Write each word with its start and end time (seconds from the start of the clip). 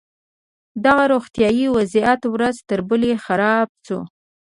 د 0.81 0.83
هغه 0.91 1.05
روغتيايي 1.13 1.65
وضعيت 1.77 2.21
ورځ 2.33 2.55
تر 2.69 2.79
بلې 2.89 3.13
خراب 3.25 3.67
شو. 3.85 3.99